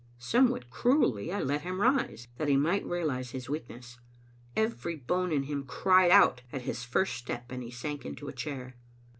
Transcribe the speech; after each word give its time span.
Somewhat 0.17 0.71
cruelly 0.71 1.31
I 1.31 1.41
let 1.41 1.61
him 1.61 1.79
rise, 1.79 2.27
that 2.37 2.47
he 2.47 2.57
might 2.57 2.83
realize 2.87 3.29
his 3.33 3.51
weakness. 3.51 3.99
Every 4.55 4.95
bone 4.95 5.31
in 5.31 5.43
him 5.43 5.63
cried 5.63 6.09
out 6.09 6.41
at 6.51 6.63
his 6.63 6.83
first 6.83 7.17
step, 7.17 7.51
and 7.51 7.61
he 7.61 7.69
sank 7.69 8.03
into 8.03 8.27
a 8.27 8.33
chair. 8.33 8.77